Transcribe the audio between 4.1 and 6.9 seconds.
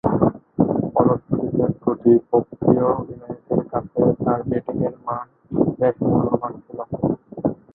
তার ব্যাটিংয়ের মান বেশ মূল্যবান ছিল।